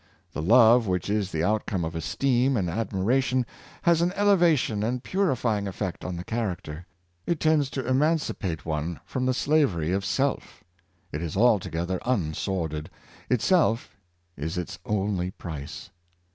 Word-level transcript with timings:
The 0.33 0.41
love 0.41 0.87
which 0.87 1.11
is 1.11 1.31
the 1.31 1.43
outcome 1.43 1.85
of 1.85 1.93
esteem 1.93 2.57
and 2.57 2.67
admiration 2.67 3.45
has 3.83 4.01
an 4.01 4.09
eleva 4.15 4.57
tion 4.57 4.81
and 4.81 5.03
purifying 5.03 5.67
effect 5.67 6.03
on 6.03 6.15
the 6.15 6.23
character. 6.23 6.87
It 7.27 7.39
tends 7.39 7.69
to 7.69 7.85
emancipate 7.87 8.65
one 8.65 8.99
from 9.05 9.27
the 9.27 9.33
slavery 9.35 9.91
of 9.91 10.03
self. 10.03 10.63
It 11.11 11.21
is 11.21 11.37
alto 11.37 11.69
gether 11.69 11.99
unsordid; 11.99 12.87
itself 13.29 13.95
is 14.35 14.57
its 14.57 14.79
only 14.87 15.29
price. 15.29 15.91